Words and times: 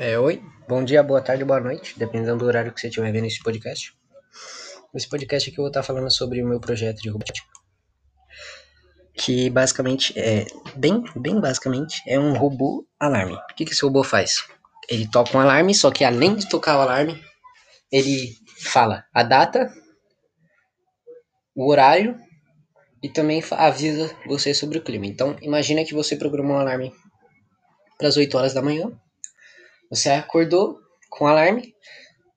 É, 0.00 0.16
oi, 0.16 0.40
bom 0.68 0.84
dia, 0.84 1.02
boa 1.02 1.20
tarde, 1.20 1.44
boa 1.44 1.58
noite, 1.58 1.98
dependendo 1.98 2.38
do 2.38 2.44
horário 2.44 2.72
que 2.72 2.80
você 2.80 2.86
estiver 2.86 3.10
vendo 3.10 3.26
esse 3.26 3.42
podcast. 3.42 3.92
Esse 4.94 5.08
podcast 5.08 5.50
aqui 5.50 5.58
eu 5.58 5.64
vou 5.64 5.70
estar 5.70 5.82
falando 5.82 6.08
sobre 6.08 6.40
o 6.40 6.46
meu 6.46 6.60
projeto 6.60 6.98
de 7.02 7.08
robótica, 7.08 7.44
que 9.12 9.50
basicamente 9.50 10.16
é, 10.16 10.46
bem, 10.76 11.02
bem 11.16 11.40
basicamente, 11.40 12.00
é 12.06 12.16
um 12.16 12.32
robô 12.34 12.86
alarme. 12.96 13.34
O 13.34 13.54
que, 13.56 13.64
que 13.64 13.72
esse 13.72 13.84
robô 13.84 14.04
faz? 14.04 14.46
Ele 14.88 15.04
toca 15.08 15.36
um 15.36 15.40
alarme, 15.40 15.74
só 15.74 15.90
que 15.90 16.04
além 16.04 16.36
de 16.36 16.48
tocar 16.48 16.78
o 16.78 16.82
alarme, 16.82 17.20
ele 17.90 18.36
fala 18.56 19.04
a 19.12 19.24
data, 19.24 19.68
o 21.56 21.68
horário 21.68 22.16
e 23.02 23.08
também 23.08 23.42
avisa 23.50 24.14
você 24.28 24.54
sobre 24.54 24.78
o 24.78 24.82
clima. 24.84 25.06
Então, 25.06 25.36
imagina 25.42 25.84
que 25.84 25.92
você 25.92 26.14
programou 26.14 26.56
um 26.56 26.60
alarme 26.60 26.94
para 27.98 28.06
as 28.06 28.16
8 28.16 28.38
horas 28.38 28.54
da 28.54 28.62
manhã 28.62 28.96
você 29.90 30.10
acordou 30.10 30.78
com 31.10 31.26
alarme, 31.26 31.74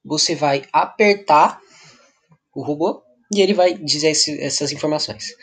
você 0.04 0.36
vai 0.36 0.64
apertar 0.72 1.60
o 2.54 2.64
robô 2.64 3.04
e 3.34 3.42
ele 3.42 3.54
vai 3.54 3.74
dizer 3.74 4.10
esse, 4.10 4.40
essas 4.42 4.72
informações. 4.72 5.36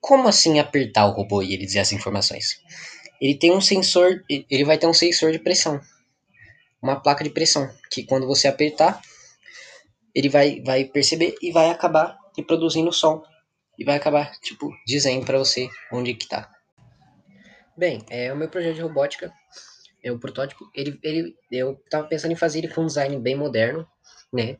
Como 0.00 0.28
assim 0.28 0.58
apertar 0.58 1.06
o 1.06 1.12
robô 1.12 1.42
e 1.42 1.52
ele 1.52 1.66
dizer 1.66 1.80
essas 1.80 1.92
informações? 1.92 2.60
Ele 3.20 3.34
tem 3.34 3.52
um 3.52 3.60
sensor, 3.60 4.22
ele 4.28 4.64
vai 4.64 4.78
ter 4.78 4.86
um 4.86 4.94
sensor 4.94 5.32
de 5.32 5.38
pressão, 5.38 5.80
uma 6.82 7.00
placa 7.00 7.24
de 7.24 7.30
pressão, 7.30 7.68
que 7.90 8.04
quando 8.04 8.26
você 8.26 8.46
apertar, 8.46 9.00
ele 10.14 10.28
vai, 10.28 10.62
vai 10.62 10.84
perceber 10.84 11.34
e 11.42 11.50
vai 11.50 11.70
acabar 11.70 12.16
reproduzindo 12.36 12.90
o 12.90 12.92
som 12.92 13.22
e 13.78 13.84
vai 13.84 13.96
acabar 13.96 14.32
tipo 14.40 14.70
dizendo 14.86 15.24
para 15.24 15.38
você 15.38 15.68
onde 15.92 16.14
que 16.14 16.28
tá. 16.28 16.50
Bem, 17.76 18.04
é 18.08 18.32
o 18.32 18.36
meu 18.36 18.48
projeto 18.48 18.76
de 18.76 18.82
robótica 18.82 19.32
é 20.06 20.12
o 20.12 20.18
protótipo, 20.18 20.70
ele, 20.72 20.98
ele, 21.02 21.36
eu 21.50 21.82
tava 21.90 22.06
pensando 22.06 22.30
em 22.30 22.36
fazer 22.36 22.58
ele 22.58 22.68
com 22.68 22.82
um 22.82 22.86
design 22.86 23.18
bem 23.18 23.34
moderno, 23.34 23.86
né? 24.32 24.56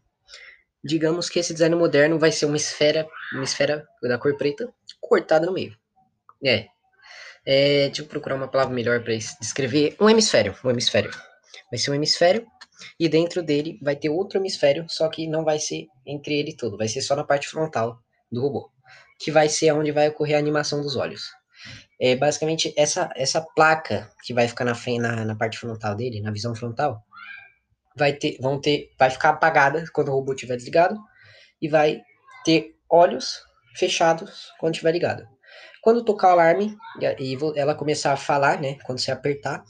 Digamos 0.84 1.28
que 1.28 1.38
esse 1.38 1.52
design 1.52 1.74
moderno 1.76 2.18
vai 2.18 2.32
ser 2.32 2.46
uma 2.46 2.56
esfera, 2.56 3.06
uma 3.32 3.44
esfera 3.44 3.86
da 4.02 4.18
cor 4.18 4.36
preta 4.36 4.72
cortada 5.00 5.46
no 5.46 5.52
meio. 5.52 5.76
É. 6.44 6.66
é 7.44 7.86
deixa 7.86 8.02
eu 8.02 8.06
procurar 8.06 8.34
uma 8.34 8.48
palavra 8.48 8.74
melhor 8.74 9.02
para 9.02 9.14
descrever. 9.14 9.96
Um 10.00 10.10
hemisfério, 10.10 10.56
um 10.64 10.70
hemisfério. 10.70 11.10
Vai 11.70 11.78
ser 11.78 11.90
um 11.90 11.94
hemisfério 11.94 12.46
e 12.98 13.08
dentro 13.08 13.42
dele 13.42 13.78
vai 13.82 13.96
ter 13.96 14.10
outro 14.10 14.38
hemisfério, 14.38 14.84
só 14.88 15.08
que 15.08 15.26
não 15.26 15.44
vai 15.44 15.58
ser 15.58 15.86
entre 16.04 16.38
ele 16.38 16.56
todo, 16.56 16.76
vai 16.76 16.88
ser 16.88 17.00
só 17.00 17.16
na 17.16 17.24
parte 17.24 17.48
frontal 17.48 17.98
do 18.30 18.42
robô, 18.42 18.70
que 19.18 19.30
vai 19.30 19.48
ser 19.48 19.72
onde 19.72 19.92
vai 19.92 20.08
ocorrer 20.08 20.36
a 20.36 20.38
animação 20.38 20.82
dos 20.82 20.94
olhos 20.94 21.30
é 22.00 22.14
basicamente 22.14 22.72
essa, 22.76 23.10
essa 23.16 23.40
placa 23.40 24.10
que 24.22 24.34
vai 24.34 24.46
ficar 24.46 24.64
na, 24.64 24.74
na, 25.00 25.24
na 25.24 25.36
parte 25.36 25.58
frontal 25.58 25.94
dele, 25.94 26.20
na 26.20 26.30
visão 26.30 26.54
frontal, 26.54 27.02
vai 27.96 28.12
ter, 28.12 28.36
vão 28.40 28.60
ter, 28.60 28.90
vai 28.98 29.10
ficar 29.10 29.30
apagada 29.30 29.84
quando 29.92 30.08
o 30.08 30.12
robô 30.12 30.34
estiver 30.34 30.56
desligado 30.56 30.98
e 31.60 31.68
vai 31.68 32.02
ter 32.44 32.76
olhos 32.90 33.40
fechados 33.74 34.52
quando 34.58 34.74
estiver 34.74 34.92
ligado. 34.92 35.26
Quando 35.82 36.04
tocar 36.04 36.28
o 36.28 36.32
alarme 36.32 36.76
e 37.00 37.36
ela 37.54 37.74
começar 37.74 38.12
a 38.12 38.16
falar, 38.16 38.60
né, 38.60 38.76
quando 38.84 38.98
você 38.98 39.10
apertar, 39.10 39.64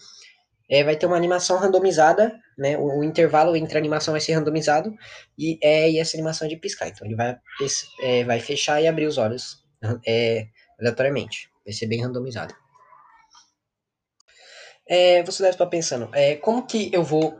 é, 0.69 0.83
vai 0.83 0.97
ter 0.97 1.07
uma 1.07 1.17
animação 1.17 1.59
randomizada, 1.59 2.35
né, 2.59 2.77
o, 2.77 3.01
o, 3.01 3.05
intervalo 3.05 3.55
entre 3.55 3.77
a 3.77 3.81
animação 3.81 4.13
vai 4.13 4.21
ser 4.21 4.33
randomizado 4.33 4.93
e, 5.39 5.59
é, 5.63 5.91
e 5.91 5.99
essa 5.99 6.17
animação 6.17 6.47
é 6.47 6.51
de 6.51 6.57
piscar. 6.57 6.89
Então 6.89 7.07
ele 7.07 7.15
vai, 7.15 7.37
é, 8.01 8.25
vai 8.25 8.41
fechar 8.41 8.81
e 8.83 8.89
abrir 8.89 9.07
os 9.07 9.19
olhos 9.19 9.63
é, 10.07 10.47
aleatoriamente. 10.81 11.51
Vai 11.67 11.73
ser 11.73 11.87
bem 11.87 12.01
randomizado. 12.01 12.55
É, 14.89 15.21
você 15.25 15.43
deve 15.43 15.57
estar 15.57 15.67
pensando, 15.67 16.09
é, 16.15 16.37
como 16.37 16.65
que 16.65 16.91
eu 16.95 17.03
vou 17.03 17.37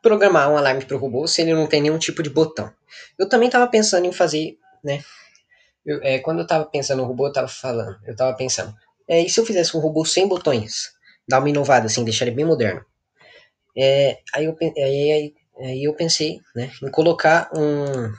programar 0.00 0.48
um 0.48 0.56
alarme 0.56 0.84
para 0.84 0.96
o 0.96 1.00
robô 1.00 1.26
se 1.26 1.42
ele 1.42 1.52
não 1.52 1.66
tem 1.66 1.82
nenhum 1.82 1.98
tipo 1.98 2.22
de 2.22 2.30
botão? 2.30 2.72
Eu 3.18 3.28
também 3.28 3.48
estava 3.48 3.66
pensando 3.66 4.06
em 4.06 4.12
fazer, 4.12 4.56
né? 4.82 5.02
Eu, 5.84 6.00
é, 6.04 6.20
quando 6.20 6.38
eu 6.38 6.42
estava 6.44 6.64
pensando 6.66 7.02
no 7.02 7.08
robô, 7.08 7.24
eu 7.24 7.30
estava 7.30 7.48
falando, 7.48 7.98
eu 8.06 8.12
estava 8.12 8.36
pensando, 8.36 8.72
é, 9.08 9.20
e 9.20 9.28
se 9.28 9.40
eu 9.40 9.44
fizesse 9.44 9.76
um 9.76 9.80
robô 9.80 10.04
sem 10.04 10.28
botões? 10.28 10.92
Dar 11.28 11.40
uma 11.40 11.48
inovada 11.48 11.86
assim, 11.86 12.04
deixar 12.04 12.26
ele 12.26 12.36
bem 12.36 12.44
moderno. 12.44 12.84
É, 13.76 14.20
aí, 14.32 14.44
eu, 14.44 14.56
aí, 14.60 15.34
aí 15.58 15.84
eu 15.84 15.94
pensei 15.94 16.40
né, 16.54 16.70
em 16.80 16.90
colocar 16.92 17.50
um, 17.52 18.12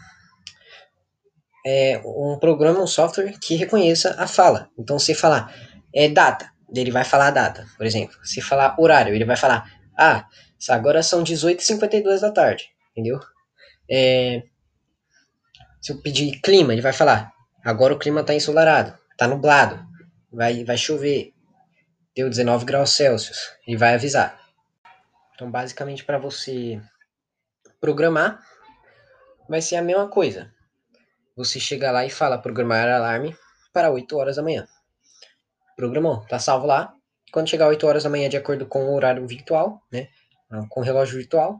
é, 1.65 1.99
um 2.05 2.37
programa, 2.39 2.79
um 2.79 2.87
software 2.87 3.37
que 3.39 3.55
reconheça 3.55 4.15
a 4.19 4.27
fala. 4.27 4.69
Então, 4.77 4.99
se 4.99 5.15
falar 5.15 5.51
é 5.93 6.07
data, 6.07 6.51
ele 6.73 6.91
vai 6.91 7.03
falar 7.03 7.31
data, 7.31 7.65
por 7.75 7.85
exemplo. 7.85 8.15
Se 8.23 8.39
falar 8.39 8.75
horário, 8.79 9.15
ele 9.15 9.25
vai 9.25 9.35
falar, 9.35 9.67
ah, 9.97 10.27
agora 10.69 11.01
são 11.01 11.23
18h52 11.23 12.19
da 12.19 12.31
tarde, 12.31 12.69
entendeu? 12.91 13.19
É, 13.89 14.43
se 15.81 15.91
eu 15.91 16.01
pedir 16.01 16.39
clima, 16.41 16.71
ele 16.71 16.81
vai 16.81 16.93
falar, 16.93 17.31
agora 17.63 17.93
o 17.93 17.99
clima 17.99 18.21
está 18.21 18.33
ensolarado, 18.33 18.95
está 19.11 19.27
nublado, 19.27 19.83
vai, 20.31 20.63
vai 20.63 20.77
chover, 20.77 21.33
deu 22.15 22.29
19 22.29 22.65
graus 22.65 22.91
Celsius, 22.91 23.39
ele 23.67 23.77
vai 23.77 23.95
avisar. 23.95 24.39
Então, 25.33 25.49
basicamente, 25.49 26.05
para 26.05 26.19
você 26.19 26.79
programar, 27.81 28.39
vai 29.49 29.61
ser 29.61 29.75
a 29.77 29.81
mesma 29.81 30.07
coisa 30.07 30.54
você 31.35 31.59
chega 31.59 31.91
lá 31.91 32.05
e 32.05 32.09
fala 32.09 32.37
programar 32.37 32.87
alarme 32.87 33.35
para 33.73 33.91
8 33.91 34.17
horas 34.17 34.37
da 34.37 34.43
manhã. 34.43 34.65
Programou, 35.75 36.25
tá 36.27 36.39
salvo 36.39 36.65
lá. 36.65 36.93
Quando 37.31 37.49
chegar 37.49 37.67
8 37.67 37.85
horas 37.85 38.03
da 38.03 38.09
manhã, 38.09 38.29
de 38.29 38.37
acordo 38.37 38.65
com 38.65 38.85
o 38.85 38.95
horário 38.95 39.27
virtual, 39.27 39.81
né? 39.91 40.07
Ah, 40.49 40.65
com 40.69 40.79
o 40.79 40.83
relógio 40.83 41.17
virtual, 41.17 41.59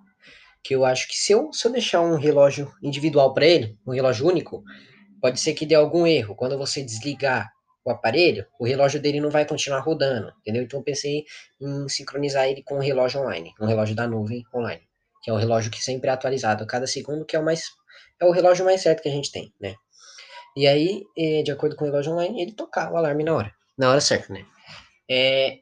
que 0.64 0.74
eu 0.74 0.86
acho 0.86 1.08
que 1.08 1.16
se 1.16 1.34
eu, 1.34 1.52
se 1.52 1.68
eu 1.68 1.72
deixar 1.72 2.02
um 2.02 2.16
relógio 2.16 2.72
individual 2.82 3.34
para 3.34 3.46
ele, 3.46 3.78
um 3.86 3.92
relógio 3.92 4.28
único, 4.28 4.64
pode 5.22 5.40
ser 5.40 5.54
que 5.54 5.66
dê 5.66 5.76
algum 5.76 6.08
erro. 6.08 6.36
Quando 6.36 6.58
você 6.58 6.82
desligar 6.82 7.52
o 7.84 7.92
aparelho, 7.92 8.48
o 8.60 8.66
relógio 8.66 9.00
dele 9.00 9.20
não 9.20 9.30
vai 9.30 9.46
continuar 9.46 9.80
rodando, 9.80 10.32
entendeu? 10.40 10.64
Então 10.64 10.80
eu 10.80 10.84
pensei 10.84 11.24
em 11.62 11.88
sincronizar 11.88 12.48
ele 12.48 12.64
com 12.64 12.78
o 12.78 12.82
relógio 12.82 13.22
online, 13.22 13.54
um 13.62 13.68
relógio 13.68 13.96
da 13.96 14.08
nuvem 14.08 14.44
online, 14.54 14.82
que 15.22 15.30
é 15.30 15.34
o 15.34 15.38
relógio 15.38 15.70
que 15.70 15.84
sempre 15.84 16.10
é 16.10 16.14
atualizado 16.14 16.64
a 16.64 16.68
cada 16.68 16.88
segundo, 16.88 17.26
que 17.26 17.36
é 17.36 17.40
o 17.40 17.46
mais 17.46 17.66
é 18.22 18.26
o 18.26 18.32
relógio 18.32 18.66
mais 18.66 18.82
certo 18.82 19.02
que 19.02 19.10
a 19.10 19.12
gente 19.12 19.32
tem, 19.32 19.54
né? 19.60 19.76
E 20.56 20.68
aí, 20.68 21.04
eh, 21.18 21.44
de 21.44 21.52
acordo 21.52 21.76
com 21.76 21.84
o 21.84 21.88
relógio 21.88 22.14
online, 22.14 22.42
ele 22.42 22.54
tocar 22.54 22.92
o 22.92 22.98
alarme 22.98 23.24
na 23.24 23.34
hora, 23.34 23.54
na 23.78 23.90
hora 23.90 24.02
certa, 24.02 24.34
né? 24.34 24.46
É, 25.10 25.60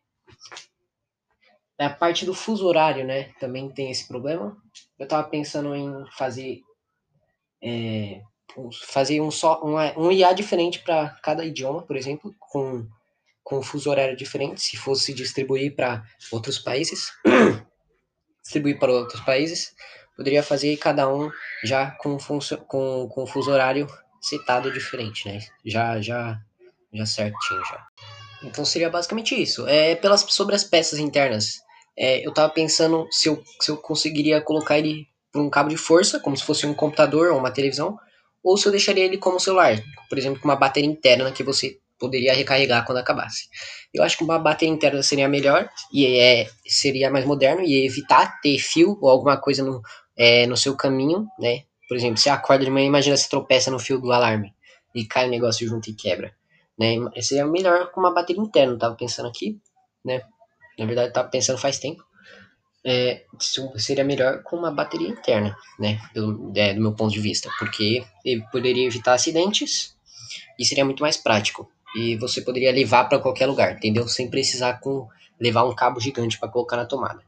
a 1.80 1.90
parte 1.90 2.26
do 2.26 2.34
fuso 2.34 2.66
horário, 2.68 3.06
né? 3.06 3.32
Também 3.40 3.70
tem 3.70 3.92
esse 3.92 4.08
problema. 4.08 4.56
Eu 4.98 5.08
tava 5.08 5.28
pensando 5.28 5.76
em 5.76 6.06
fazer 6.12 6.62
é, 7.62 8.22
fazer 8.86 9.22
um 9.22 9.32
só 9.32 9.62
um, 9.64 9.78
um 9.98 10.12
IA 10.12 10.34
diferente 10.34 10.80
para 10.80 11.10
cada 11.24 11.46
idioma, 11.46 11.82
por 11.82 11.96
exemplo, 11.96 12.34
com 12.40 12.88
com 13.44 13.62
fuso 13.62 13.90
horário 13.90 14.16
diferente, 14.16 14.62
se 14.62 14.78
fosse 14.78 15.14
distribuir 15.14 15.76
para 15.76 16.02
outros 16.32 16.58
países, 16.58 17.12
distribuir 18.54 18.78
para 18.78 18.92
outros 18.92 19.22
países, 19.22 19.74
poderia 20.16 20.44
fazer 20.44 20.78
cada 20.78 21.12
um 21.12 21.32
já 21.64 21.92
com, 21.92 22.18
com, 22.68 23.08
com 23.10 23.28
fuso 23.28 23.52
horário 23.52 23.88
citado 24.22 24.72
diferente, 24.72 25.28
né? 25.28 25.40
Já, 25.66 26.00
já, 26.00 26.40
já 26.94 27.06
certinho 27.06 27.62
já. 27.66 27.86
Então 28.44 28.64
seria 28.64 28.90
basicamente 28.90 29.42
isso. 29.42 29.68
É 29.68 29.96
pelas 29.96 30.22
sobre 30.22 30.56
as 30.56 30.64
peças 30.64 31.00
internas. 31.00 31.62
É, 31.98 32.26
eu 32.26 32.34
tava 32.34 32.52
pensando 32.52 33.08
se 33.12 33.30
eu, 33.30 33.44
se 33.60 33.72
eu 33.72 33.78
conseguiria 33.78 34.42
colocar 34.42 34.78
ele 34.78 35.08
por 35.32 35.42
um 35.42 35.50
cabo 35.50 35.70
de 35.70 35.78
força, 35.78 36.20
como 36.20 36.38
se 36.38 36.44
fosse 36.44 36.66
um 36.66 36.74
computador 36.74 37.32
ou 37.32 37.40
uma 37.40 37.52
televisão, 37.52 37.98
ou 38.44 38.58
se 38.58 38.68
eu 38.68 38.72
deixaria 38.72 39.06
ele 39.06 39.18
como 39.18 39.40
celular, 39.40 39.82
por 40.10 40.18
exemplo, 40.18 40.40
com 40.40 40.48
uma 40.48 40.56
bateria 40.56 40.90
interna 40.90 41.32
que 41.32 41.44
você 41.44 41.80
poderia 42.00 42.34
recarregar 42.34 42.86
quando 42.86 42.98
acabasse. 42.98 43.48
Eu 43.94 44.04
acho 44.04 44.18
que 44.18 44.24
uma 44.24 44.40
bateria 44.40 44.74
interna 44.74 45.02
seria 45.04 45.28
melhor 45.28 45.70
e 45.92 46.06
é, 46.18 46.50
seria 46.66 47.10
mais 47.10 47.26
moderno 47.26 47.62
e 47.62 47.86
evitar 47.86 48.40
ter 48.42 48.58
fio 48.58 48.98
ou 49.02 49.10
alguma 49.10 49.38
coisa 49.38 49.64
no, 49.64 49.82
é, 50.18 50.46
no 50.48 50.58
seu 50.58 50.76
caminho, 50.76 51.28
né? 51.40 51.64
Por 51.88 51.98
exemplo, 51.98 52.18
você 52.18 52.30
acorda 52.30 52.66
de 52.66 52.72
manhã, 52.72 52.88
imagina 52.88 53.16
se 53.16 53.30
tropeça 53.30 53.70
no 53.70 53.80
fio 53.80 54.00
do 54.00 54.12
alarme 54.12 54.54
e 54.96 55.06
cai 55.06 55.28
o 55.28 55.30
negócio 55.32 55.68
junto 55.68 55.90
e 55.90 55.94
quebra, 55.94 56.34
né? 56.78 56.96
Seria 57.22 57.46
melhor 57.46 57.92
com 57.92 58.00
uma 58.00 58.14
bateria 58.14 58.42
interna, 58.42 58.78
tava 58.78 58.96
pensando 58.96 59.28
aqui, 59.28 59.60
né? 60.04 60.22
Na 60.78 60.86
verdade, 60.86 61.14
tava 61.14 61.30
pensando 61.30 61.60
faz 61.60 61.78
tempo. 61.80 62.04
É, 62.86 63.24
seria 63.78 64.04
melhor 64.04 64.44
com 64.44 64.58
uma 64.58 64.72
bateria 64.72 65.08
interna, 65.08 65.56
né? 65.80 66.00
Do, 66.14 66.52
é, 66.56 66.74
do 66.74 66.82
meu 66.82 66.94
ponto 66.94 67.14
de 67.14 67.20
vista, 67.20 67.50
porque 67.60 68.04
ele 68.26 68.44
poderia 68.52 68.86
evitar 68.86 69.14
acidentes 69.14 69.96
e 70.60 70.66
seria 70.66 70.84
muito 70.84 71.02
mais 71.02 71.18
prático. 71.18 71.70
E 71.96 72.16
você 72.18 72.42
poderia 72.42 72.72
levar 72.72 73.06
para 73.06 73.20
qualquer 73.20 73.46
lugar, 73.46 73.74
entendeu? 73.74 74.08
Sem 74.08 74.30
precisar 74.30 74.80
com 74.80 75.08
levar 75.40 75.66
um 75.66 75.76
cabo 75.76 76.00
gigante 76.00 76.40
para 76.40 76.50
colocar 76.50 76.78
na 76.78 76.86
tomada. 76.86 77.22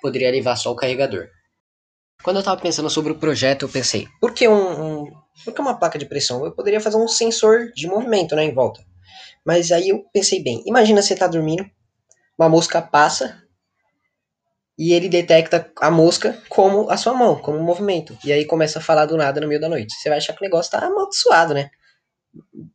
Poderia 0.00 0.30
levar 0.30 0.56
só 0.56 0.70
o 0.70 0.76
carregador. 0.76 1.28
Quando 2.22 2.36
eu 2.36 2.40
estava 2.40 2.60
pensando 2.60 2.88
sobre 2.88 3.12
o 3.12 3.18
projeto, 3.18 3.64
eu 3.64 3.68
pensei, 3.68 4.08
por 4.20 4.32
que, 4.32 4.48
um, 4.48 5.02
um, 5.02 5.12
por 5.44 5.52
que 5.52 5.60
uma 5.60 5.78
placa 5.78 5.98
de 5.98 6.06
pressão? 6.06 6.44
Eu 6.44 6.52
poderia 6.52 6.80
fazer 6.80 6.96
um 6.96 7.08
sensor 7.08 7.72
de 7.74 7.86
movimento 7.86 8.34
né, 8.34 8.44
em 8.44 8.54
volta. 8.54 8.84
Mas 9.44 9.70
aí 9.70 9.90
eu 9.90 10.04
pensei 10.12 10.42
bem, 10.42 10.62
imagina 10.66 11.02
você 11.02 11.14
tá 11.14 11.26
dormindo, 11.26 11.68
uma 12.38 12.48
mosca 12.48 12.80
passa 12.80 13.42
e 14.78 14.92
ele 14.92 15.08
detecta 15.08 15.70
a 15.80 15.90
mosca 15.90 16.40
como 16.48 16.90
a 16.90 16.96
sua 16.96 17.14
mão, 17.14 17.36
como 17.36 17.58
um 17.58 17.62
movimento. 17.62 18.16
E 18.24 18.32
aí 18.32 18.44
começa 18.44 18.78
a 18.78 18.82
falar 18.82 19.06
do 19.06 19.16
nada 19.16 19.40
no 19.40 19.46
meio 19.46 19.60
da 19.60 19.68
noite. 19.68 19.94
Você 19.94 20.08
vai 20.08 20.18
achar 20.18 20.32
que 20.32 20.40
o 20.40 20.44
negócio 20.44 20.72
tá 20.72 20.78
amaldiçoado, 20.78 21.54
né? 21.54 21.70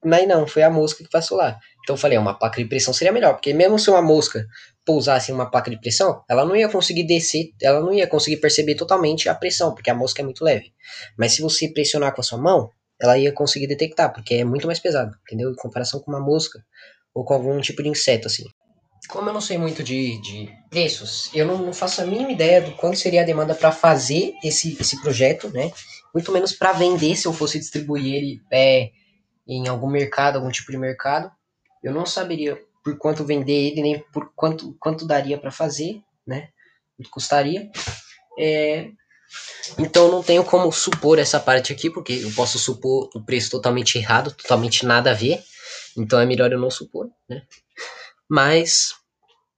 Mas 0.03 0.27
não, 0.27 0.47
foi 0.47 0.63
a 0.63 0.69
mosca 0.69 1.03
que 1.03 1.09
passou 1.09 1.37
lá. 1.37 1.59
Então 1.83 1.95
eu 1.95 1.99
falei, 1.99 2.17
uma 2.17 2.37
placa 2.37 2.61
de 2.61 2.67
pressão 2.67 2.93
seria 2.93 3.11
melhor, 3.11 3.33
porque 3.33 3.53
mesmo 3.53 3.77
se 3.79 3.89
uma 3.89 4.01
mosca 4.01 4.45
pousasse 4.85 5.31
em 5.31 5.35
uma 5.35 5.49
placa 5.49 5.69
de 5.69 5.79
pressão, 5.79 6.23
ela 6.29 6.45
não 6.45 6.55
ia 6.55 6.69
conseguir 6.69 7.03
descer, 7.03 7.51
ela 7.61 7.79
não 7.79 7.93
ia 7.93 8.07
conseguir 8.07 8.37
perceber 8.37 8.75
totalmente 8.75 9.29
a 9.29 9.35
pressão, 9.35 9.73
porque 9.73 9.89
a 9.89 9.95
mosca 9.95 10.21
é 10.21 10.25
muito 10.25 10.43
leve. 10.43 10.73
Mas 11.17 11.33
se 11.33 11.41
você 11.41 11.67
pressionar 11.69 12.13
com 12.13 12.21
a 12.21 12.23
sua 12.23 12.37
mão, 12.37 12.69
ela 13.01 13.17
ia 13.17 13.31
conseguir 13.31 13.67
detectar, 13.67 14.11
porque 14.13 14.35
é 14.35 14.43
muito 14.43 14.67
mais 14.67 14.79
pesado, 14.79 15.15
entendeu? 15.23 15.51
Em 15.51 15.55
comparação 15.55 15.99
com 15.99 16.11
uma 16.11 16.19
mosca 16.19 16.59
ou 17.13 17.23
com 17.23 17.33
algum 17.33 17.59
tipo 17.61 17.81
de 17.81 17.89
inseto, 17.89 18.27
assim. 18.27 18.45
Como 19.07 19.29
eu 19.29 19.33
não 19.33 19.41
sei 19.41 19.57
muito 19.57 19.81
de, 19.81 20.21
de 20.21 20.49
preços, 20.69 21.29
eu 21.33 21.45
não, 21.45 21.73
faço 21.73 22.01
a 22.01 22.05
mínima 22.05 22.31
ideia 22.31 22.61
do 22.61 22.73
quanto 22.73 22.97
seria 22.97 23.21
a 23.21 23.25
demanda 23.25 23.55
para 23.55 23.71
fazer 23.71 24.33
esse, 24.43 24.77
esse 24.79 25.01
projeto, 25.01 25.49
né? 25.49 25.71
Muito 26.13 26.31
menos 26.31 26.53
para 26.53 26.73
vender 26.73 27.15
se 27.15 27.25
eu 27.25 27.33
fosse 27.33 27.57
distribuir 27.57 28.13
ele 28.13 28.41
é, 28.51 28.89
em 29.49 29.67
algum 29.67 29.89
mercado, 29.89 30.35
algum 30.37 30.51
tipo 30.51 30.71
de 30.71 30.77
mercado. 30.77 31.31
Eu 31.83 31.91
não 31.91 32.05
saberia 32.05 32.61
por 32.83 32.97
quanto 32.97 33.25
vender 33.25 33.71
ele, 33.71 33.81
nem 33.81 33.99
por 34.13 34.31
quanto, 34.35 34.75
quanto 34.79 35.07
daria 35.07 35.37
para 35.39 35.51
fazer, 35.51 36.01
né? 36.25 36.49
Quanto 36.95 37.09
custaria. 37.09 37.69
É, 38.37 38.91
então 39.77 40.11
não 40.11 40.23
tenho 40.23 40.43
como 40.43 40.71
supor 40.71 41.17
essa 41.17 41.39
parte 41.39 41.73
aqui, 41.73 41.89
porque 41.89 42.13
eu 42.13 42.31
posso 42.33 42.59
supor 42.59 43.09
o 43.15 43.23
preço 43.23 43.49
totalmente 43.49 43.97
errado, 43.97 44.31
totalmente 44.31 44.85
nada 44.85 45.11
a 45.11 45.15
ver. 45.15 45.43
Então 45.97 46.19
é 46.19 46.25
melhor 46.25 46.51
eu 46.51 46.59
não 46.59 46.69
supor, 46.69 47.09
né? 47.27 47.41
Mas 48.29 48.93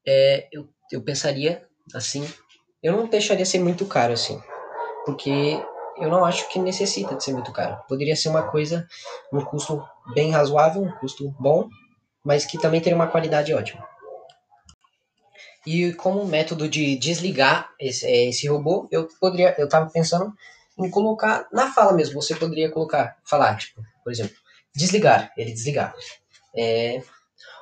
é, 0.08 0.48
eu, 0.52 0.70
eu 0.92 1.02
pensaria 1.04 1.68
assim, 1.94 2.28
eu 2.82 2.94
não 2.94 3.08
deixaria 3.08 3.46
ser 3.46 3.60
muito 3.60 3.86
caro 3.86 4.14
assim, 4.14 4.42
porque 5.06 5.62
eu 6.02 6.10
não 6.10 6.26
acho 6.26 6.50
que 6.50 6.60
necessita 6.60 7.16
de 7.16 7.24
ser 7.24 7.34
muito 7.34 7.52
caro. 7.52 7.78
Poderia 7.88 8.16
ser 8.16 8.30
uma 8.30 8.44
coisa, 8.44 8.88
um 9.32 9.40
custo 9.40 9.84
bem 10.14 10.32
razoável, 10.32 10.82
um 10.82 10.92
custo 10.92 11.34
bom, 11.40 11.70
mas 12.24 12.46
que 12.46 12.58
também 12.58 12.82
teria 12.82 12.96
uma 12.96 13.08
qualidade 13.08 13.54
ótima. 13.54 13.88
E 15.66 15.94
como 15.94 16.26
método 16.26 16.68
de 16.68 16.96
desligar 16.96 17.70
esse, 17.80 18.06
é, 18.06 18.30
esse 18.30 18.48
robô, 18.48 18.88
eu 18.92 19.08
poderia, 19.20 19.56
eu 19.60 19.66
estava 19.66 19.90
pensando 19.92 20.34
em 20.78 20.90
colocar 20.90 21.48
na 21.54 21.72
fala 21.72 21.94
mesmo. 21.94 22.20
Você 22.20 22.36
poderia 22.36 22.72
colocar, 22.72 23.16
falar, 23.24 23.58
tipo, 23.58 23.82
por 24.04 24.12
exemplo, 24.12 24.36
desligar, 24.76 25.32
ele 25.38 25.54
desligar. 25.54 25.94
É, 26.56 27.04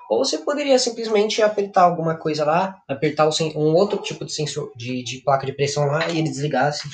ou 0.10 0.26
você 0.26 0.40
poderia 0.40 0.80
simplesmente 0.80 1.40
apertar 1.40 1.84
alguma 1.84 2.16
coisa 2.16 2.44
lá, 2.44 2.82
apertar 2.88 3.30
um 3.56 3.76
outro 3.76 4.00
tipo 4.00 4.26
de 4.26 4.34
sensor 4.34 4.72
de, 4.76 5.04
de 5.04 5.20
placa 5.20 5.46
de 5.46 5.54
pressão 5.54 5.86
lá 5.86 6.10
e 6.10 6.18
ele 6.18 6.30
desligasse. 6.30 6.90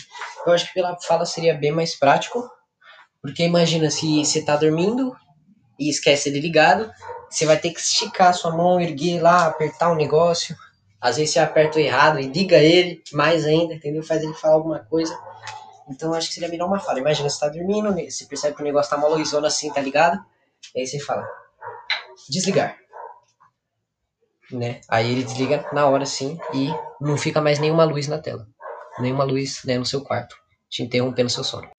Eu 0.46 0.52
acho 0.52 0.68
que 0.68 0.74
pela 0.74 1.00
fala 1.00 1.26
seria 1.26 1.54
bem 1.54 1.72
mais 1.72 1.96
prático. 1.96 2.46
Porque 3.22 3.44
imagina 3.44 3.90
se 3.90 4.24
você 4.24 4.44
tá 4.44 4.58
dormindo 4.58 5.16
e 5.80 5.90
esquece 5.90 6.28
ele 6.28 6.42
ligado, 6.42 6.92
você 7.30 7.46
vai 7.46 7.58
ter 7.58 7.72
que 7.72 7.80
esticar 7.80 8.34
sua 8.34 8.52
mão, 8.52 8.82
erguer 8.82 9.22
lá, 9.22 9.48
apertar 9.48 9.92
um 9.92 9.96
negócio. 9.96 10.54
Às 11.00 11.16
vezes 11.16 11.34
você 11.34 11.40
aperta 11.40 11.80
errado 11.80 12.20
e 12.20 12.28
liga 12.28 12.58
ele 12.58 13.02
mais 13.14 13.46
ainda, 13.46 13.76
entendeu? 13.76 14.04
Faz 14.04 14.22
ele 14.22 14.34
falar 14.34 14.56
alguma 14.56 14.80
coisa. 14.80 15.18
Então 15.90 16.14
acho 16.14 16.28
que 16.28 16.34
seria 16.34 16.50
melhor 16.50 16.68
uma 16.68 16.80
fala. 16.80 17.00
Imagina, 17.00 17.30
você 17.30 17.40
tá 17.40 17.48
dormindo, 17.48 17.94
você 17.94 18.26
percebe 18.26 18.56
que 18.58 18.62
o 18.62 18.66
negócio 18.66 18.90
tá 18.90 18.98
uma 18.98 19.08
luzona 19.08 19.48
assim, 19.48 19.72
tá 19.72 19.80
ligado? 19.80 20.20
E 20.76 20.82
aí 20.82 20.86
você 20.86 21.00
fala, 21.00 21.26
desligar 22.30 22.85
né? 24.52 24.82
Aí 24.88 25.12
ele 25.12 25.24
desliga 25.24 25.66
na 25.74 25.88
hora 25.88 26.06
sim 26.06 26.38
e 26.54 26.70
não 27.02 27.18
fica 27.18 27.42
mais 27.42 27.60
nenhuma 27.60 27.84
luz 27.84 28.08
na 28.08 28.18
tela, 28.18 28.48
nenhuma 29.00 29.24
luz 29.24 29.64
né, 29.66 29.78
no 29.78 29.86
seu 29.86 30.02
quarto, 30.02 30.36
te 30.70 30.84
interrompendo 30.84 31.30
seu 31.30 31.44
sono. 31.44 31.70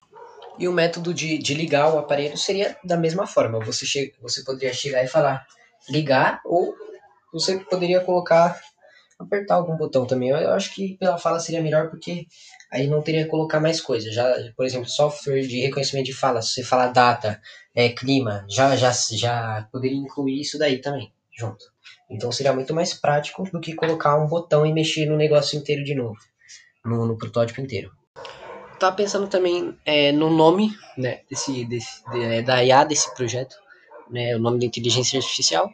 E 0.59 0.67
o 0.67 0.73
método 0.73 1.13
de, 1.13 1.37
de 1.37 1.53
ligar 1.53 1.93
o 1.93 1.99
aparelho 1.99 2.37
seria 2.37 2.75
da 2.83 2.97
mesma 2.97 3.27
forma. 3.27 3.59
Você, 3.59 4.11
você 4.19 4.43
poderia 4.43 4.73
chegar 4.73 5.03
e 5.03 5.07
falar 5.07 5.45
ligar, 5.87 6.41
ou 6.43 6.73
você 7.31 7.59
poderia 7.59 8.01
colocar, 8.01 8.59
apertar 9.19 9.55
algum 9.55 9.77
botão 9.77 10.07
também. 10.07 10.29
Eu, 10.29 10.37
eu 10.37 10.51
acho 10.53 10.73
que 10.73 10.97
pela 10.97 11.17
fala 11.19 11.39
seria 11.39 11.61
melhor 11.61 11.91
porque 11.91 12.25
aí 12.71 12.87
não 12.87 13.03
teria 13.03 13.23
que 13.23 13.29
colocar 13.29 13.59
mais 13.59 13.79
coisa. 13.79 14.11
Já, 14.11 14.33
por 14.55 14.65
exemplo, 14.65 14.89
software 14.89 15.41
de 15.41 15.61
reconhecimento 15.61 16.07
de 16.07 16.13
fala, 16.13 16.41
se 16.41 16.53
você 16.53 16.63
falar 16.63 16.87
data, 16.87 17.39
é, 17.75 17.89
clima, 17.89 18.43
já, 18.49 18.75
já, 18.75 18.91
já 19.11 19.67
poderia 19.71 19.97
incluir 19.97 20.41
isso 20.41 20.57
daí 20.57 20.81
também, 20.81 21.13
junto. 21.37 21.65
Então 22.09 22.31
seria 22.31 22.53
muito 22.53 22.73
mais 22.73 22.93
prático 22.93 23.43
do 23.51 23.59
que 23.59 23.75
colocar 23.75 24.15
um 24.17 24.27
botão 24.27 24.65
e 24.65 24.73
mexer 24.73 25.05
no 25.05 25.17
negócio 25.17 25.57
inteiro 25.57 25.83
de 25.83 25.93
novo, 25.93 26.17
no, 26.83 27.05
no 27.05 27.17
protótipo 27.17 27.61
inteiro. 27.61 27.91
Tava 28.79 28.95
pensando 28.95 29.27
também 29.27 29.77
é, 29.85 30.11
no 30.11 30.29
nome 30.29 30.71
né, 30.97 31.21
desse, 31.29 31.65
desse, 31.65 32.03
de, 32.11 32.23
é, 32.23 32.41
da 32.41 32.63
IA 32.63 32.83
desse 32.83 33.13
projeto, 33.15 33.55
né, 34.09 34.35
o 34.35 34.39
nome 34.39 34.59
da 34.59 34.65
inteligência 34.65 35.19
artificial, 35.19 35.69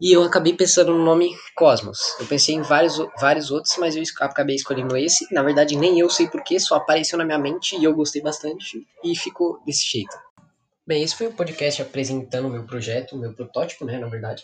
e 0.00 0.12
eu 0.12 0.22
acabei 0.22 0.54
pensando 0.54 0.92
no 0.92 1.04
nome 1.04 1.34
Cosmos. 1.54 1.98
Eu 2.18 2.26
pensei 2.26 2.54
em 2.54 2.62
vários, 2.62 2.96
vários 3.20 3.50
outros, 3.50 3.76
mas 3.78 3.94
eu 3.96 4.02
acabei 4.20 4.56
escolhendo 4.56 4.96
esse. 4.96 5.26
Na 5.32 5.42
verdade, 5.42 5.76
nem 5.76 6.00
eu 6.00 6.08
sei 6.08 6.26
porquê, 6.26 6.58
só 6.58 6.76
apareceu 6.76 7.18
na 7.18 7.24
minha 7.24 7.38
mente 7.38 7.76
e 7.76 7.84
eu 7.84 7.94
gostei 7.94 8.22
bastante 8.22 8.86
e 9.04 9.14
ficou 9.14 9.60
desse 9.66 9.86
jeito. 9.86 10.16
Bem, 10.86 11.02
esse 11.02 11.14
foi 11.14 11.26
o 11.26 11.32
podcast 11.32 11.82
apresentando 11.82 12.48
o 12.48 12.50
meu 12.50 12.64
projeto, 12.64 13.14
o 13.14 13.18
meu 13.18 13.34
protótipo, 13.34 13.84
né, 13.84 13.98
na 13.98 14.08
verdade. 14.08 14.42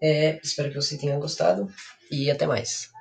É, 0.00 0.38
espero 0.42 0.70
que 0.70 0.76
você 0.76 0.98
tenha 0.98 1.18
gostado 1.18 1.68
e 2.10 2.30
até 2.30 2.46
mais. 2.46 2.95